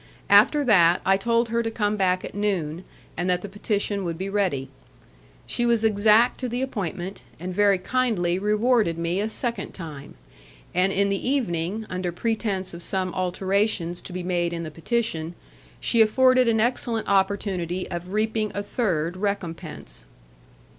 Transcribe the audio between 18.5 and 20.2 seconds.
a third recompense.